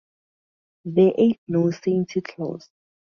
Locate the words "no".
1.47-1.69